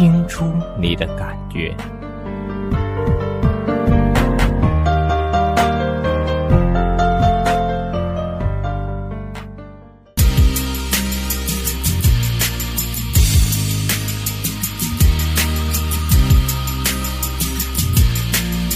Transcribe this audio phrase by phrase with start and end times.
[0.00, 0.50] 听出
[0.80, 1.76] 你的感觉。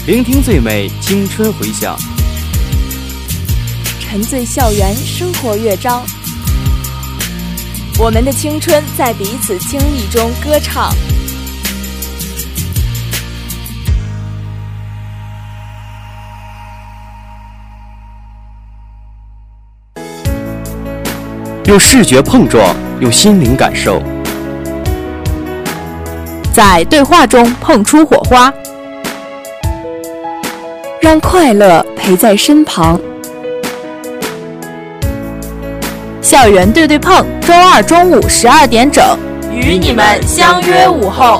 [0.05, 1.97] 聆听最美青春回响，
[3.99, 6.05] 沉醉校园生活乐章。
[7.97, 10.91] 我们的青春在彼此经历中歌唱。
[21.63, 24.03] 用视觉碰撞，用心灵感受。
[26.51, 28.53] 在对话中碰出火花，
[31.01, 32.99] 让快乐陪在身旁。
[36.25, 39.15] 校园对对碰，周二中午十二点整，
[39.51, 41.39] 与你们相约午后。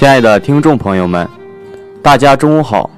[0.00, 1.28] 亲爱的听众朋友们，
[2.02, 2.88] 大家中午好。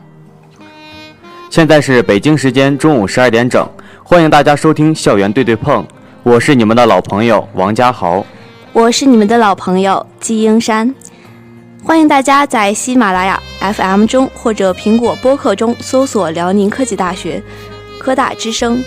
[1.50, 3.68] 现在是北京时间中午十二点整，
[4.04, 5.82] 欢迎大家收听《校园对对碰》，
[6.22, 8.24] 我是你们的老朋友王家豪。
[8.72, 10.94] 我是你们的老朋友季英山，
[11.82, 17.42] 欢迎大家在喜马拉雅 FM 中或者苹果播客中搜索辽宁科技大学
[17.98, 18.80] 科大之声，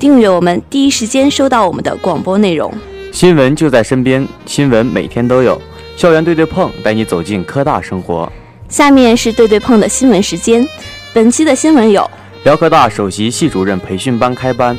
[0.00, 2.74] 订阅我们，第一时间收到我们的广播内容。
[3.12, 5.62] 新闻就在身边，新闻每天都有，
[6.00, 8.32] 校园对对碰带你走进科大生活。
[8.70, 10.66] 下面是对对碰的新闻时间，
[11.12, 12.10] 本期的新闻有：
[12.44, 14.74] 辽科大首席系主任培训班开班，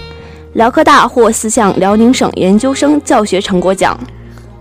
[0.53, 3.95] 辽科大获四项辽宁省研究生教学成果奖。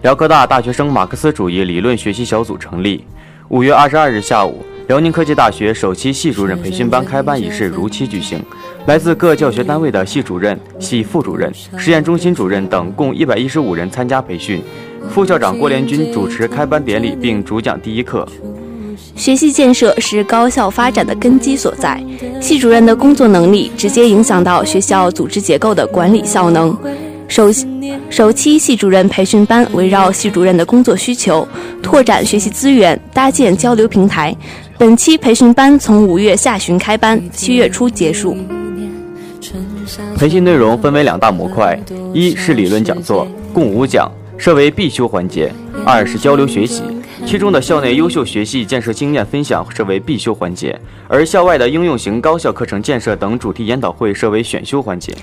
[0.02, 3.06] 辽科大大学生马克思主义理论学习小组成立。
[3.48, 8.38] 五月二十二日下午，辽宁科技大学首期系主任培训班开班仪式如期举行。
[8.84, 14.62] 来自各教学单位的系主任、系副主任、实验中心主任等共一百一十五人参加培训。
[15.08, 18.26] 副校长郭连军主持开班典礼并主讲第一课。
[19.16, 22.02] 学习建设是高校发展的根基所在，
[22.40, 26.76] 系主任的工作能力直接影响到学校组织结构的管理效能。
[27.28, 27.48] 首
[28.08, 31.46] 首期系主任培训班围绕系主任的工作需求，
[31.82, 34.34] 拓展学习资源，搭建交流平台。
[34.78, 38.36] 本期培训班从五月下旬开班，七月初结束。
[40.16, 41.78] 培训内容分为两大模块：
[42.12, 45.50] 一是理论讲座，共五讲，设为必修环节；
[45.84, 46.82] 二是交流学习，
[47.26, 55.14] 其中的校内优秀学系建设经验分享设为必修环节，而校外的应用型高校课程建设等主题研讨会设为选修环节。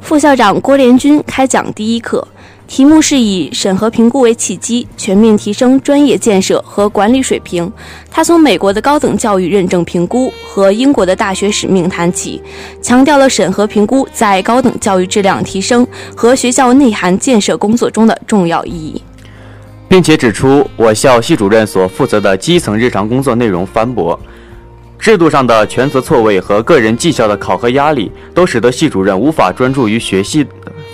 [0.00, 2.26] 副校长郭连军开讲第一课，
[2.70, 7.70] 题目是以审核评估为契机，全面提升专业建设和管理水平。
[8.08, 12.40] 他从美国的高等教育认证评估和英国的大学使命谈起，
[12.80, 15.84] 强调了审核评估在高等教育质量提升
[16.14, 19.02] 和学校内涵建设工作中的重要意义，
[19.88, 24.18] 并且指出我校系主任所负责的基层日常工作内容繁驳。
[24.96, 30.46] 制度上的权责错位和个人绩效的考核压力，都使得系主任无法专注于学系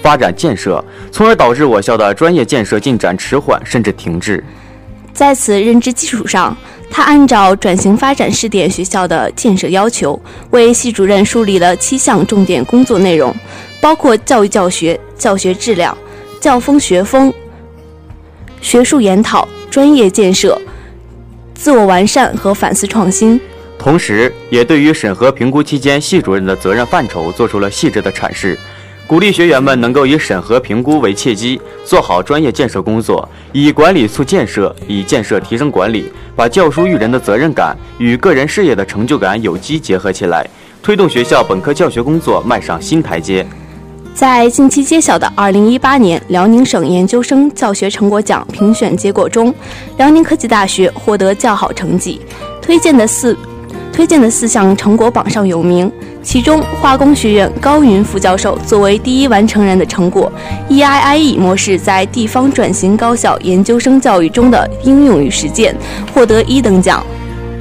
[0.02, 4.42] 发展建设，从而导致我校的专业建设进展迟缓甚至停滞。
[5.12, 6.54] 在此认知基础上，
[6.90, 10.20] 他按照转型发展试点学校的建设要求，
[10.50, 13.34] 为系主任树立了七项重点工作内容，
[13.80, 15.96] 包括教育教学、教学质量、
[16.38, 17.32] 教风学风、
[18.60, 20.60] 学术研讨、专业建设、
[21.54, 23.40] 自我完善和反思创新。
[23.78, 28.58] 同时，也对于审核评估期间系主任的责任范畴做出了细致的阐释。
[29.08, 40.44] 鼓励学员们能够以审核评估为契机，做好专业建设工作，以管理促建设，以建设提升管理，把教书育人的责任感与个人事业的成就感有机结合起来，
[40.82, 43.46] 推动学校本科教学工作迈上新台阶。
[44.12, 49.54] 在近期揭晓的2018年辽宁省研究生教学成果奖评选结果中，
[49.98, 52.20] 辽宁科技大学获得较好成绩，
[52.60, 53.36] 推荐的四
[53.92, 55.88] 推荐的四项成果榜上有名。
[56.26, 60.30] 其中，化工学院高云副教授作为第一完成人的成果
[60.68, 65.72] ，EIIE 模式在地方转型高校研究生教育中的应用与实践，
[66.12, 67.06] 获得一等奖。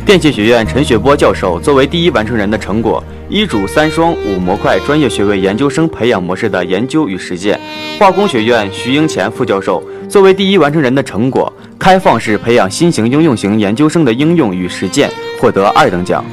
[0.03, 7.55] 电气学院陈雪波教授作为第一完成人的成果，一主三双五模块专业学位研究生培养模式的研究与实践；
[7.99, 15.07] 化工学院徐英前副教授作为第一完成人的成果，开放式培养新型应用型研究生的应用与实践，
[15.39, 16.25] 获得二等奖。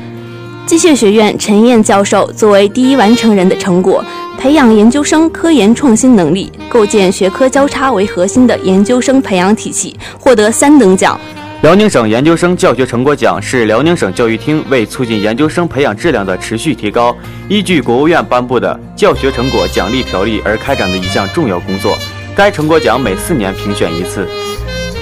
[0.66, 4.02] 机械学院陈燕教授作为第一完成人的成果，
[4.38, 11.20] 培养研究生科研创新能力，构建学科交叉为核心的研究生培养体系，获得三等奖。
[11.62, 17.14] 辽宁省研究生教学成果奖是辽宁省教育厅为促进研究生培养质量的持续提高，
[17.48, 21.96] 依据国务院颁布的教学成果奖励条例而开展的一项重要工作。
[22.34, 24.26] 该成果奖每四年评选一次。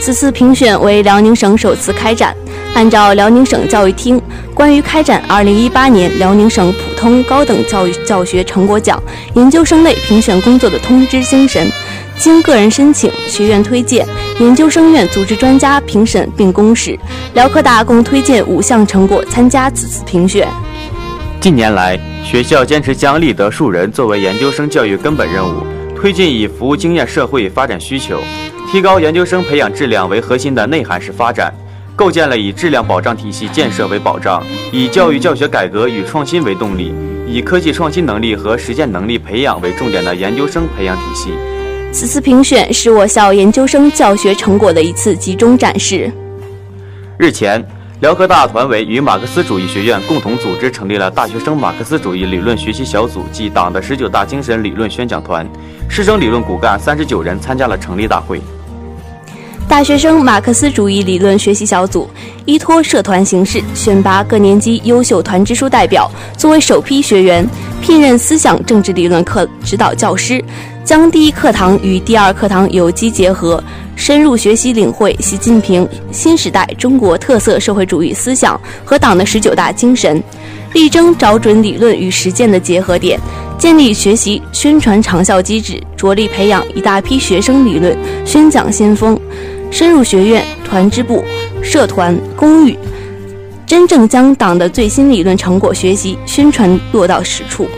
[0.00, 2.34] 此次评选为辽宁省首次开展。
[2.74, 4.20] 按照辽宁省教育厅
[4.54, 9.02] 关于开展2018年辽宁省普通高等教育教学成果奖
[9.34, 11.70] 研究生类评选工作的通知精神。
[12.16, 14.06] 经个人申请、学院推荐、
[14.38, 16.98] 研究生院组织专家评审并公示，
[17.32, 20.46] 辽科大共推荐五项成果参加此次评选。
[21.40, 25.62] 近年来，学校坚持将立德树人作为研究生教育根本任务，
[25.96, 28.20] 推进以服务经验社会发展需求、
[28.70, 31.50] 提高研究生培养质量为核心的内涵式发展，
[32.00, 34.42] 构建了以质量保障体系建设为保障、
[34.72, 36.94] 以教育教学改革与创新为动力、
[37.28, 41.30] 以科技创新能力和实践能力培养为重点的研究生培养体系。
[41.92, 46.10] 此次评选是我校研究生教学成果的一次集中展示。
[47.18, 47.62] 日前，
[48.00, 55.46] 辽科大团委与马克思主义学院共同组织成立了大学生马克思主义理论学习小组暨党的十九大精神理论宣讲团，
[55.86, 58.40] 师生理论骨干三十九人参加了成立大会。
[59.68, 62.08] 大学生马克思主义理论学习小组
[62.44, 67.46] 依托社团形式，选拔各年级优秀团支书代表作为首批学员，
[67.80, 70.42] 聘任思想政治理论课指导教师。
[70.84, 73.62] 将第一课堂与第二课堂有机结合，
[73.94, 80.20] 深入学习领会习近平新时代中国特色社会主义思想和党的十九大精神，
[80.72, 83.20] 力争找准理论与实践的结合点，
[83.56, 87.96] 建立学习宣传长效机制，着力培养一大批学生理论
[88.26, 89.16] 宣讲先锋，
[89.70, 91.24] 深入学院、团支部、
[91.62, 92.76] 社团、公寓，
[93.64, 97.68] 真正将党的最新理论成果学习宣传落到实处。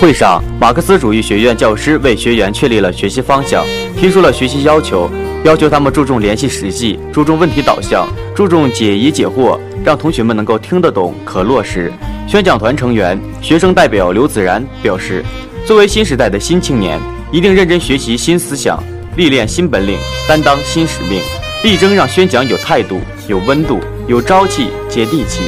[0.00, 3.64] 会上，马克思主义学院教师为学员确立了学习方向，
[3.96, 5.08] 提出了学习要求，
[5.44, 11.92] 要求他们注重联系实际，注重问题导向，注重解疑解惑，让同学们能够听得懂、可落实。
[12.26, 15.22] 宣讲团成员、学生代表刘子然表示，
[15.66, 16.98] 作为新时代的新青年，
[17.30, 18.82] 一定认真学习新思想，
[19.16, 19.96] 历练新本领，
[20.26, 21.20] 担当新使命，
[21.62, 23.78] 力争让宣讲有态度、有温度、
[24.08, 25.42] 有朝气、接地气。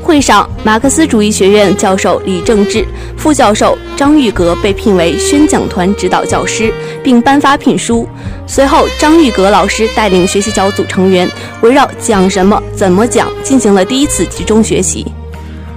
[0.00, 2.86] 会上，马克思主义学院教授李正志、
[3.16, 6.72] 副教授张玉阁被聘为宣讲团指导教师，
[7.02, 8.08] 并颁发聘书。
[8.46, 11.28] 随后，张玉阁老师带领学习小组成员，
[11.62, 15.04] 围绕讲什么、怎么讲，进行了第一次集中学习。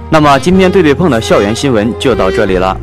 [0.08, 2.78] 那么，今天对对碰的校园新闻就到这里了。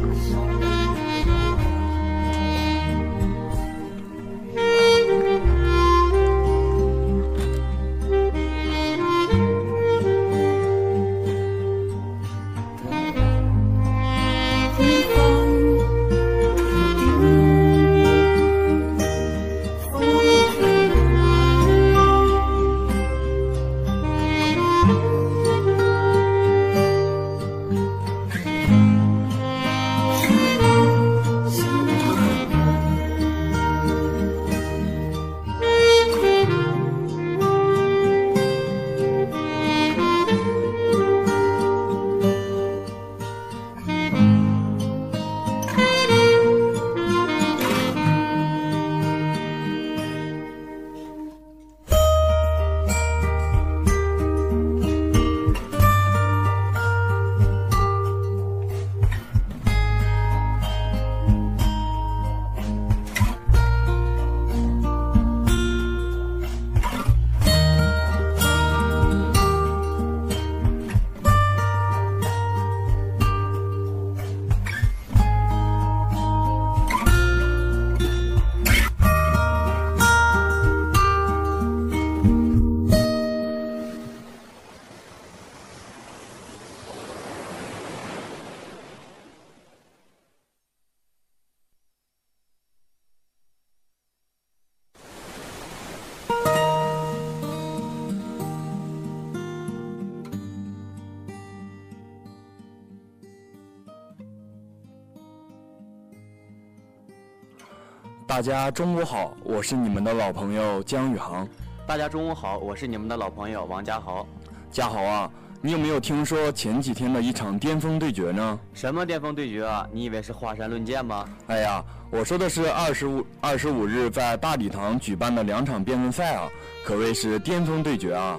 [108.28, 111.48] 大家中午好，我是你们的老朋友江宇航。
[111.88, 114.28] 大家中午好，我是你们的老朋友王家豪。
[114.70, 115.32] 家豪啊，
[115.62, 118.60] 你有没有听说前几天的一场巅峰对决呢？
[118.74, 119.88] 什么巅峰对决啊？
[119.94, 121.26] 你以为是华山论剑吗？
[121.48, 121.82] 哎呀，
[122.12, 126.50] 我说的是二十五二十五日在大礼堂举办的两场辩论赛啊，
[126.84, 128.38] 可谓是巅峰对决啊。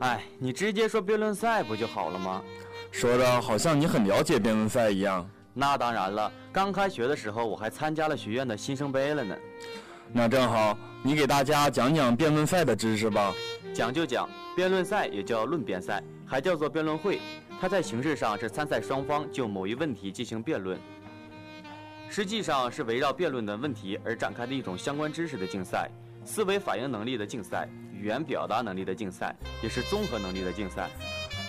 [0.00, 2.42] 哎，你直接说辩论赛不就好了吗？
[2.90, 5.26] 说的好像你很了解辩论赛一样。
[5.54, 9.34] 那当然了，刚开学的时候我还参加了学院的新生杯了呢。
[10.12, 13.32] 那正好，你给大家讲讲辩论赛的知识吧。
[13.74, 17.18] 讲就讲，辩论赛也叫论辩赛，还叫做辩论会。
[17.58, 20.78] 它在形式上是参赛双方就某一问题进行辩论，
[22.10, 25.88] 实际上是围绕辩论的问题而展开的一种相关知识的竞赛，
[26.22, 27.66] 思维反应能力的竞赛，
[27.98, 30.90] 语言表达能力的竞赛，也是综合能力的竞赛。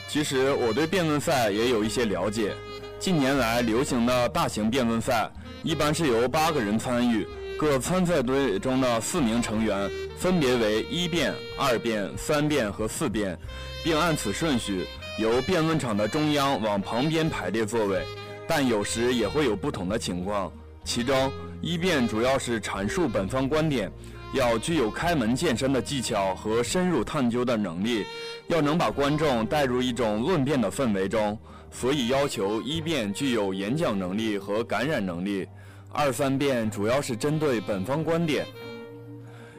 [0.08, 2.56] 其实我对辩论赛也有一些了解。
[3.04, 5.30] 近年来流行的大型辩论赛，
[5.62, 7.28] 一般是由八个人参与，
[7.60, 13.38] 各参赛队中的四名成员分别为一辩、二辩、三辩和四辩，
[13.84, 14.88] 并按此顺序
[15.20, 18.02] 由辩论场的中央往旁边排列座位。
[18.48, 20.50] 但有时也会有不同的情况，
[20.86, 21.30] 其中
[21.60, 23.92] 一辩主要是阐述本方观点，
[24.34, 28.06] 要具有开门见山的技巧和深入探究的能力。
[28.48, 31.38] 要能把观众带入一种论辩的氛围中，
[31.74, 35.46] 所以要求一辩具有演讲能力和感染能力。
[35.92, 38.46] 二三辩主要是针对本方观点，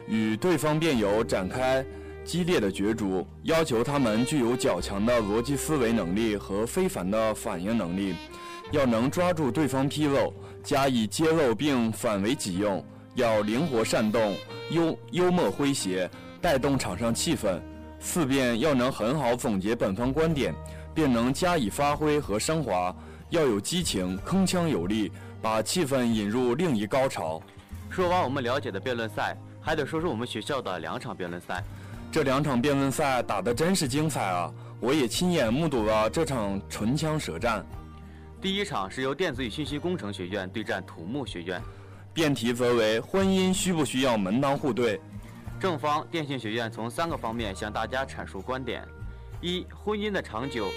[0.09, 1.85] 与对方辩友展开
[2.25, 8.15] 激烈的角逐，要求他们具有较强的逻辑思维能力和非凡的反应能力，
[8.73, 14.35] 要能抓住对方纰漏，加以揭露并反为己用，要灵活善动，
[14.71, 17.61] 幽幽默诙谐，带动场上气氛。
[18.01, 20.53] 四辩要能很好总结本方观点，
[20.95, 22.95] 并能加以发挥和升华，
[23.31, 25.11] 要有激情，铿锵有力，
[25.43, 27.43] 把气氛引入另一高潮。
[27.91, 31.63] 说完我们了解的辩论赛，还得说说我们学校的两场辩论赛。
[32.13, 34.53] 这两场辩论赛打得真是精彩啊！
[34.81, 37.65] 我也亲眼目睹了这场唇枪舌战。
[38.41, 41.61] 第一场是由电子与信息工程学院对战土木学院，
[42.13, 45.01] 辩题则为婚姻需不需要门当户对。
[45.59, 48.87] 正方电信学院从三个方面向大家阐述观点：
[49.45, 50.71] 一、婚姻的长久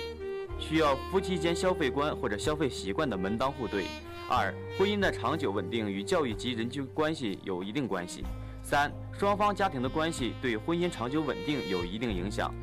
[0.60, 3.84] 需要夫妻间消费观或者消费习惯的门当户对；
[4.30, 8.24] 二、婚姻的长久稳定与教育及人际关系有一定关系；
[8.62, 12.54] 三、双方家庭的关系对婚姻长久稳定有一定影响。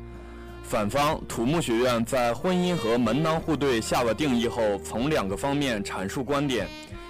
[0.61, 6.67] 反方土木学院在婚姻和门当户对下了定义后，从两个方面阐述观点：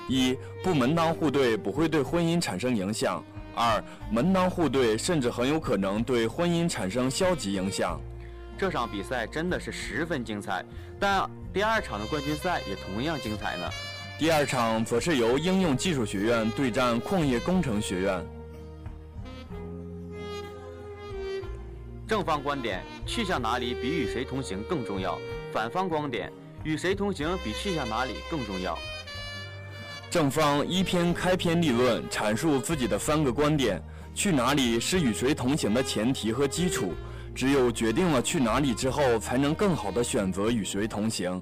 [0.08, 0.34] 一、
[0.64, 3.22] 不门当户对不会对婚姻产生影响。
[3.54, 8.00] 二门当户对，甚至很有可能对婚姻产生消极影响。
[8.58, 10.64] 这场比赛真的是十分精彩，
[10.98, 13.70] 但第二场的冠军赛也同样精彩呢。
[14.18, 18.26] 第二场则是由应用技术学院对战矿业工程学院。
[22.08, 25.20] 正方观点：去向哪里比与谁同行更重要。
[25.52, 26.32] 反方观点：
[26.64, 28.78] 与谁同行比去向哪里更重要。
[30.10, 33.82] 正方一篇开篇立论，阐述自己的三个观点：
[34.14, 36.94] 去哪里是与谁同行的前提和基础，
[37.36, 41.40] 只有决定了去哪里之后，才能更好的选择与谁同行。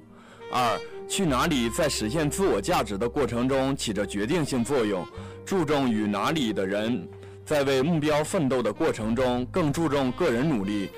[0.52, 5.06] 二，去哪里在实现自我价值的过程中起着决定性作用，
[5.46, 7.08] 注重与哪里的人
[7.46, 10.90] 在为目标奋斗的过程中更注重个人努力。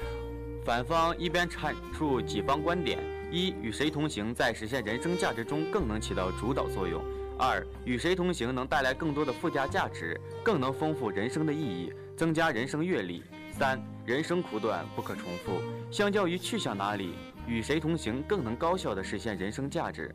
[0.63, 2.97] 反方一边阐述己方观点：
[3.29, 7.03] 一，与谁同行在实现人生价值中更能起到主导作用。
[7.37, 13.21] 二与谁同行能带来更多的附加价值，更能丰富人生的意义，增加人生阅历。
[13.57, 15.61] 三人生苦短，不可重复。
[15.89, 17.13] 相较于去向哪里，
[17.47, 20.13] 与谁同行更能高效地实现人生价值。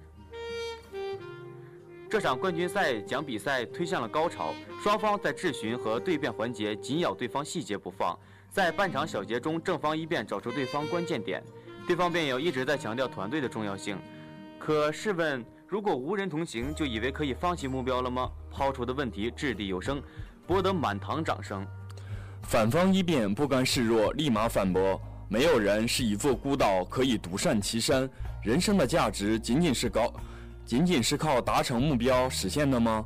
[2.06, 8.14] 这场冠军赛将比赛推向了高潮，双方在质询和对辩环节紧咬对方细节不放，
[8.50, 11.42] 在半场小节中，正方一辩找出对方关键点，
[11.86, 13.96] 对方辩友一直在强调团队的重要性。
[14.58, 15.42] 可试问？
[15.66, 18.30] 如果无人同行，就以为可以放弃目标了吗？
[18.50, 20.02] 抛出的问题掷地有声，
[20.46, 21.66] 博得满堂掌声。
[22.42, 28.10] 反方一辩不甘示弱，立马反驳：没有人是一座孤岛，可以独善其身。
[28.42, 30.12] 人生的价值仅仅是高，
[30.64, 33.04] 仅仅是靠达成目标实现的吗？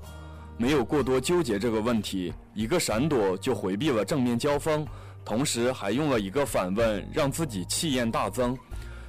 [0.57, 4.87] 没有过多纠结这个问题，一个闪躲就回避了正面交锋，
[5.25, 8.57] 同时还用了一个反问，让自己气焰大增，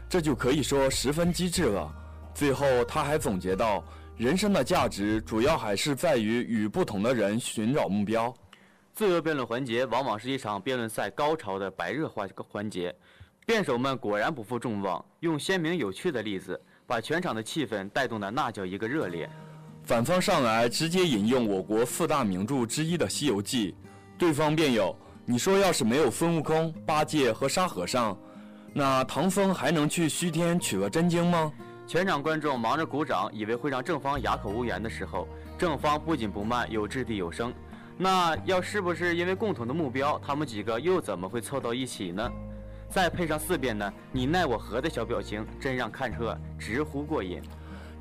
[0.09, 1.89] 这就可以说十分机智了。
[2.33, 3.83] 最后，他还总结到：
[4.17, 8.33] 人生的价值主要还是在于与不同的人寻找目标。
[8.95, 12.95] 自由辩论环节往往是一场辩论赛高潮的白热化环节，
[13.45, 19.29] 辩手们果然不负众望，用鲜明有趣的例子把全场的气氛带动的那叫一个热烈。
[19.83, 23.73] 反方上来直接引用我国四大名著之一的《西游记》，
[24.17, 24.97] 对方辩友
[25.27, 28.17] ：“你说要是没有孙悟空、八戒和沙和尚，
[28.71, 31.51] 那唐僧还能去西天取了真经吗？”
[31.85, 37.53] 全场观众忙着鼓掌，以为会让正方哑口无言的时候，正方不紧不慢，有掷地有声。
[37.97, 42.31] 那要是不是因为共同的目标，他们几个又怎么会凑到一起呢？
[42.89, 47.41] 再配上四遍呢你奈我何的小表情，真让看客直呼过瘾。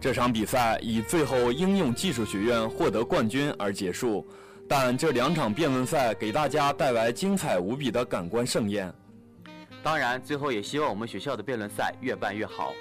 [0.00, 4.26] 这场比赛以最后应用技术学院获得冠军而结束，
[4.68, 8.92] 但这两场辩论赛给大家带来精彩无比的感官盛宴。
[9.82, 12.74] 当然，最后也希望我们学校的辩论赛越办越好。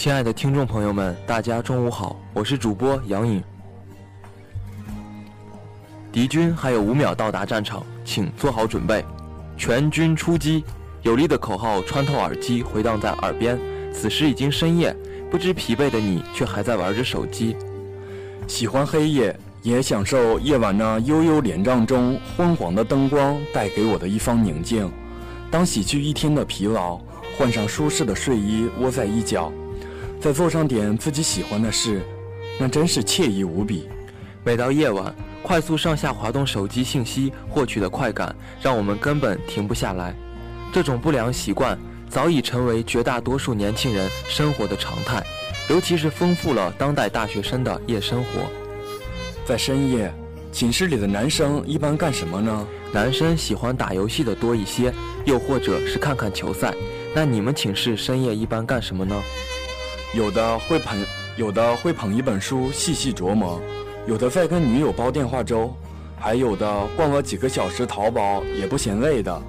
[0.00, 3.44] 亲爱的听众朋友们，大家中午好，我是主播杨颖。
[6.10, 9.04] 敌军还有五秒到达战场，请做好准备，
[9.58, 10.64] 全军出击！
[11.02, 13.60] 有力的口号穿透耳机，回荡在耳边。
[13.92, 14.96] 此时已经深夜，
[15.30, 17.54] 不知疲惫的你却还在玩着手机。
[18.48, 24.90] 喜欢黑夜，也享受夜晚那悠悠帘帐中昏黄的灯光带给我的一方宁静。
[25.50, 26.98] 当洗去一天的疲劳，
[27.36, 29.52] 换上舒适的睡衣，窝在一角。
[30.20, 32.02] 再做上点自己喜欢的事，
[32.58, 33.88] 那真是惬意无比。
[34.44, 40.14] 每到夜晚，快速上下滑动手机信息获取的快感，让我们根本停不下来。
[40.72, 41.78] 这种不良习惯
[42.10, 45.24] 早已成为绝大多数年轻人生活的常态，
[45.70, 48.42] 尤其是丰富了当代大学生的夜生活。
[49.46, 50.12] 在深夜，
[50.52, 52.68] 寝室里的男生一般干什么呢？
[52.92, 54.92] 男生喜欢打游戏的多一些，
[55.24, 56.74] 又或者是看看球赛。
[57.14, 59.18] 那你们寝室深夜一般干什么呢？
[60.12, 60.98] 有的会捧，
[61.36, 63.60] 有的会捧一本书细细琢磨，
[64.08, 65.72] 有的在跟女友煲电话粥，
[66.18, 69.40] 还有的逛了几个小时淘宝也不嫌累的。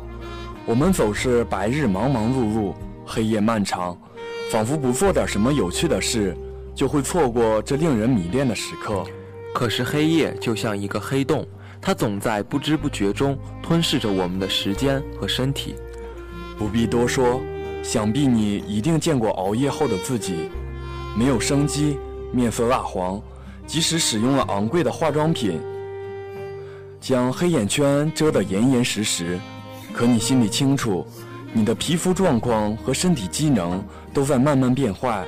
[0.67, 3.97] 我们总是白日忙忙碌碌，黑夜漫长，
[4.51, 6.37] 仿佛不做点什么有趣的事，
[6.75, 9.03] 就会错过这令人迷恋的时刻。
[9.55, 11.43] 可是黑夜就像一个黑洞，
[11.81, 15.73] 它总在不知不觉中吞噬着我们的时间和身体。
[16.55, 17.41] 不必多说。
[17.83, 20.49] 想必你一定见过熬夜后的自己，
[21.17, 21.97] 没有生机，
[22.31, 23.21] 面色蜡黄，
[23.65, 25.59] 即使使用了昂贵的化妆品，
[26.99, 29.39] 将黑眼圈遮得严严实实，
[29.93, 31.05] 可你心里清楚，
[31.51, 35.25] 你的皮肤状况和身体机能都在慢慢变坏。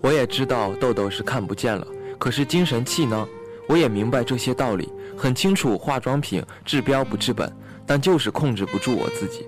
[0.00, 1.86] 我也知道痘痘是看不见了，
[2.18, 3.28] 可是精神气呢？
[3.68, 7.52] 我也明白这些道理，很清楚化妆品治标不治本，
[7.86, 9.46] 但就是控制不住我自己。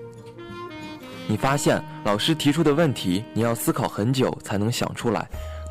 [1.27, 5.21] 你发现老师提出的问题，你要思考很久才能想出来；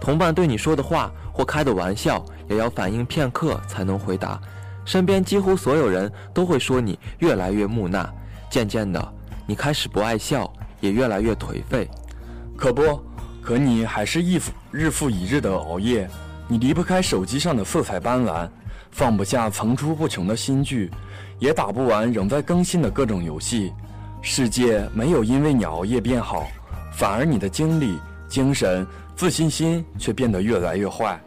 [0.01, 4.41] 同伴对你说的话或开的玩笑，也要反应片刻才能回答。
[4.85, 8.09] 身边几乎所有人都会说你越来越木讷，
[8.51, 9.15] 渐渐的，
[9.47, 11.89] 你开始不爱笑，也越来越颓废。
[12.57, 13.01] 可不，
[13.43, 16.09] 可你还是一日复一日的熬夜，
[16.49, 18.49] 你离不开手机上的色彩斑斓，
[18.91, 20.91] 放不下层出不穷的新剧，
[21.39, 23.73] 也打不完仍在更新的各种游戏。
[24.25, 26.47] 世界没有因为你熬夜变好，
[26.93, 31.21] 反而你的精力、精神、自信心却变得越来越坏。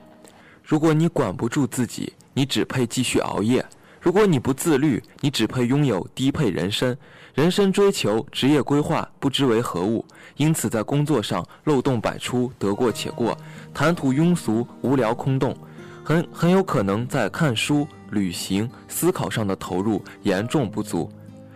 [0.63, 3.61] 如果你管不住自己，你只配继续熬夜；
[3.99, 6.95] 如果你不自律，你只配拥有低配人生。
[7.33, 10.03] 人生追求、职业规划不知为何物，
[10.37, 13.37] 因此在工作上漏洞百出，得过且过，
[13.73, 15.53] 谈吐庸俗、无聊空洞，
[16.01, 21.11] 很很有可能在看书、旅行、思考上的投入严重不足。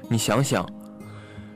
[0.10, 0.68] 你想想，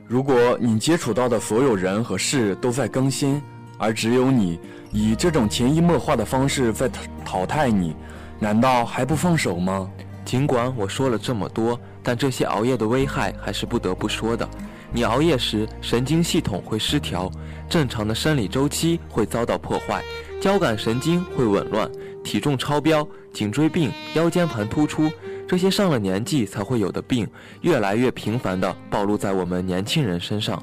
[0.06, 3.40] 如果你接触到的所有人和事都在更新，
[3.78, 4.60] 而只有你
[4.92, 6.90] 以这种潜移默化的方式在
[7.24, 7.96] 淘汰你，
[8.38, 9.90] 难道还不放手吗？
[10.22, 14.46] 尽管我说了这么多，但这些熬夜的危害还是不得不说的。
[14.92, 17.30] 你熬夜时，神经系统会失调，
[17.68, 20.02] 正常的生理周期会遭到破坏，
[20.38, 21.90] 交感神经会紊乱，
[22.22, 25.10] 体重超标、颈椎病、腰间盘突出
[25.46, 27.28] 这些上了年纪才会有的病，
[27.60, 30.62] 越来越频繁地暴露在我们年轻人身上。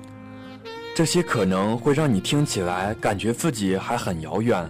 [0.96, 4.70] 这些可能会让你听起来感觉自己还很遥远，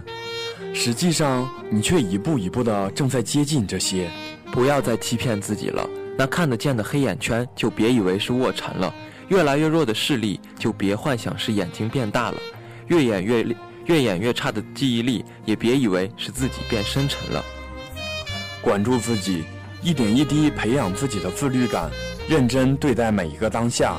[0.72, 4.10] 实际上你却一步一步地正在接近这些。
[4.52, 8.94] 不要再欺骗自己了，那看得见的黑眼圈就别以为是卧蚕了，
[9.28, 12.38] 越来越弱的视力就别幻想是眼睛变大了，
[12.88, 13.42] 越演越
[13.86, 17.42] 越演越差的记忆力也别以为是自己变深沉了。
[18.60, 19.42] 管住自己，
[19.82, 21.90] 一点一滴培养自己的自律感，
[22.28, 23.96] 认真对待每一个当下。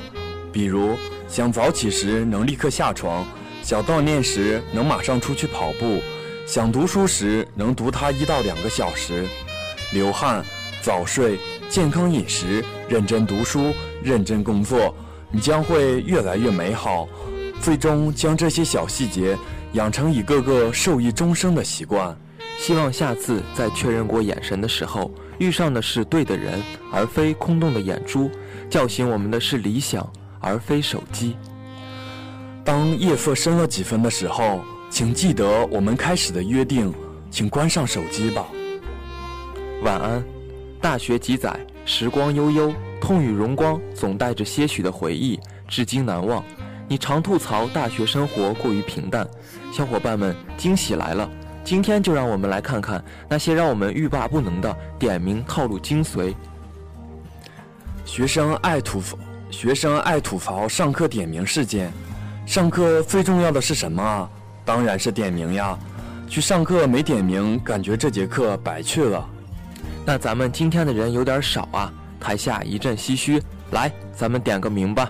[0.49, 0.95] 比如
[1.27, 3.25] 想早起时能立刻下床，
[3.61, 5.99] 想锻炼时能马上出去跑步，
[6.47, 9.27] 想读书时能读它一到两个小时。
[9.91, 10.41] 流汗，
[10.81, 11.37] 早睡，
[11.69, 14.95] 健康饮食，认真读书，认真工作，
[15.31, 17.09] 你将会越来越美好。
[17.59, 19.37] 最终将这些小细节
[19.73, 22.17] 养成一个个受益终生的习惯。
[22.57, 28.29] 希望下次在确认过眼神的时候，遇上的是对的人，而非空洞的眼珠；
[28.69, 30.07] 叫醒我们的是理想，
[30.39, 31.35] 而非手机。
[32.63, 36.93] 当夜色深了几分的时候，请记得我们开始的约定，
[37.29, 38.45] 请关上手机吧。
[39.81, 40.23] 晚安，
[40.79, 46.43] 大学几载，时光悠悠，痛与荣光总带着些许的回忆，至今难忘。
[46.87, 49.27] 你常吐槽大学生活过于平淡，
[49.71, 51.29] 小伙伴们，惊喜来了！
[51.63, 56.35] 今天就让我们来看看那些让我们欲罢不能的点名套路精髓。
[58.03, 59.01] 学生爱吐，
[59.49, 61.91] 学生爱吐槽上课点名事件。
[62.45, 64.29] 上课最重要的是什么啊？
[64.65, 65.77] 当然是点名呀！
[66.27, 69.25] 去上课没点名，感觉这节课白去了。
[70.05, 73.41] 那咱们今天的人有点少啊，台下一阵唏嘘。
[73.71, 75.09] 来，咱们点个名吧。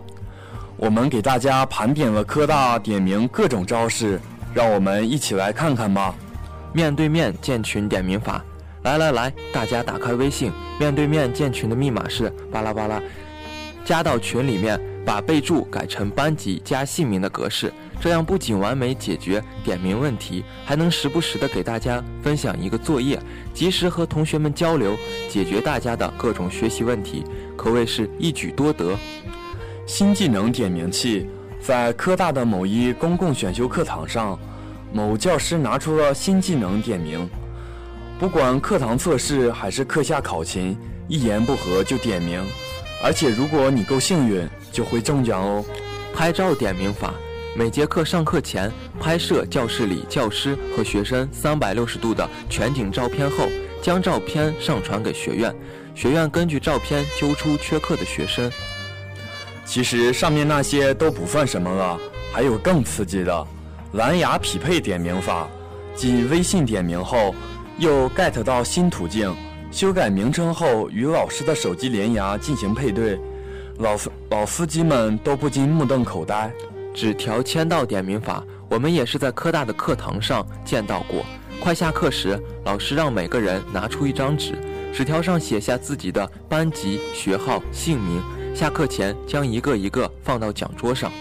[0.77, 4.19] 我们给大家盘点了科大点名各种招式，
[4.53, 6.13] 让我们一起来看看吧。
[6.73, 8.43] 面对面建群点名法，
[8.81, 13.01] 来来来，大家打开微信，面对面建群的密码是巴拉巴拉，
[13.85, 17.71] 加到群里面，把备注改成班级加姓名的格式。
[18.01, 23.17] 这样不仅完美解决点名问题，还能时不时的给大家分享一个作业，
[23.53, 24.97] 及时和同学们交流，
[25.29, 27.23] 解决大家的各种学习问题，
[27.55, 28.97] 可谓是一举多得。
[29.85, 31.27] 新技能点名器
[31.61, 34.37] 在科大的某一公共选修课堂上，
[34.93, 37.27] 某教师拿出了新技能点名，
[38.19, 40.77] 不管课堂测试还是课下考勤，
[41.07, 42.39] 一言不合就点名，
[43.03, 45.65] 而且如果你够幸运，就会中奖哦。
[46.13, 47.11] 拍照点名法。
[47.55, 53.47] 每节课上课前拍摄教室里教师和学生三百六十度的全景照片后，
[53.81, 55.55] 将照片上传给学院，
[55.95, 58.51] 学院根据照片揪出缺课的学生。
[59.65, 61.99] 其实上面那些都不算什么了，
[62.31, 63.47] 还有更刺激的
[63.93, 65.47] 蓝牙匹配点名法，
[65.95, 67.33] 即微信点名后
[67.77, 69.31] 又 get 到新途径，
[69.71, 73.19] 修改名称后与老师的手机连牙进行配对，
[73.77, 73.95] 老
[74.31, 76.51] 老司机们都不禁目瞪口呆。
[76.91, 81.23] 纸条签到点名法，我们也是在科大的课堂上见到过。
[81.59, 84.53] 快下课时，老师让每个人拿出一张纸，
[84.91, 88.19] 纸条上写下自己的班级、学号、姓名。
[88.55, 91.11] 下课前将一个一个放到讲桌上。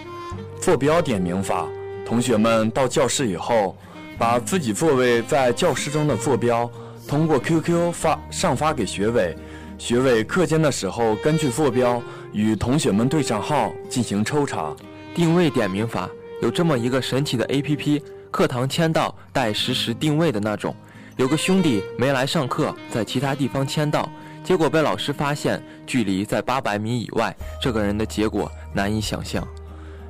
[0.58, 1.66] 坐标点名法，
[2.12, 3.74] 同学们到教室以后，
[4.18, 6.70] 把自己座位在教室中的坐标
[7.08, 9.34] 通过 QQ 发上发给学委，
[9.78, 12.02] 学委课间的时候根据坐标
[12.34, 14.76] 与同学们对上号进行抽查。
[15.14, 16.06] 定位点名法
[16.42, 20.76] 有这么一个神奇的 A.P.P，课堂签到带实时定位的那种。
[21.16, 24.06] 有个兄弟没来上课，在其他地方签到，
[24.44, 27.34] 结果被老师发现，距离在八百米以外。
[27.58, 29.48] 这个人的结果难以想象。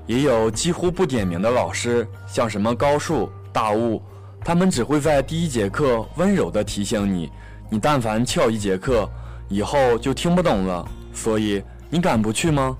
[0.06, 4.02] 也有几乎不点名的老师，像什么高数、大物，
[4.44, 7.30] 他们只会在第一节课温柔地提醒你，
[7.70, 9.08] 你但凡翘一节课，
[9.48, 10.86] 以后就听不懂了。
[11.14, 12.76] 所以你敢不去吗？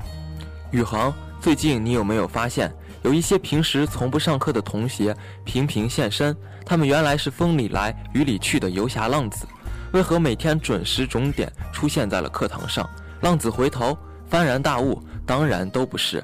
[0.71, 1.13] 宇航。
[1.41, 5.13] 最近你有没有发现，有一些平时从不上课的同学
[5.45, 6.37] 频频现身？
[6.65, 9.45] 他们原来是风里来雨里去的游侠浪子，
[9.93, 12.89] 为何每天准时准点出现在了课堂上？
[13.23, 13.99] 浪子回头，
[14.31, 16.23] 幡然大悟，当然都不是。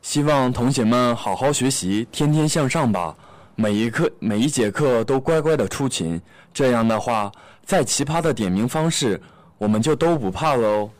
[0.00, 3.14] 希望同学们好好学习，天天向上吧。
[3.56, 6.20] 每一课每一节课都乖乖的出勤，
[6.54, 7.30] 这样的话，
[7.64, 9.20] 再奇葩的点名方式，
[9.58, 10.90] 我们就都不怕了哦。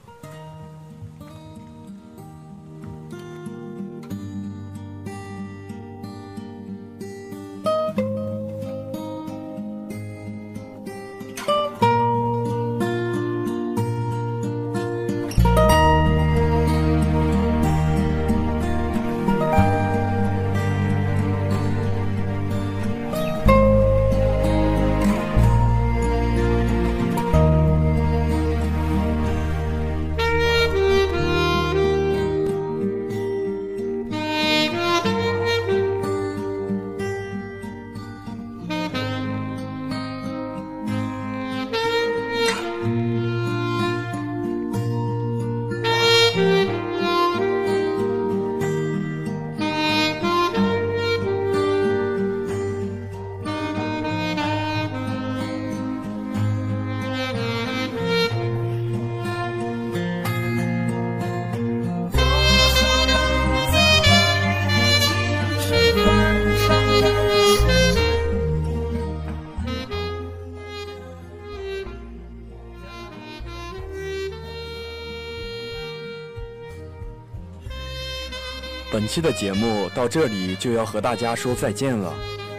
[78.90, 82.14] 本期的节目到这里就要和大家说再见了。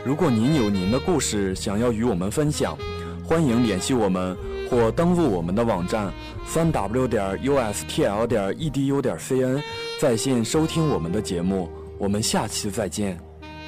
[0.06, 2.78] 如果您有您的故事想要与我们分享，
[3.26, 4.38] 欢迎联系我们
[4.70, 6.14] 或登录我们的网站
[6.46, 9.60] 三 w 点 ustl 点 edu 点 cn，
[10.00, 11.68] 在线收听我们的节目。
[11.98, 13.20] 我们下期再见。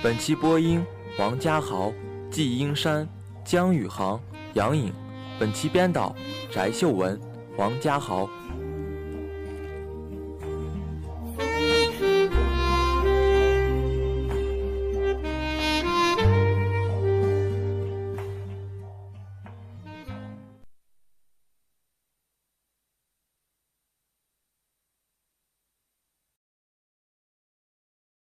[0.03, 0.85] 本期播音：
[1.17, 1.91] 王家豪、
[2.29, 3.09] 季英山、
[3.43, 4.21] 江宇航、
[4.53, 4.93] 杨颖。
[5.39, 6.15] 本期编导：
[6.51, 7.19] 翟秀文、
[7.57, 8.29] 王家豪。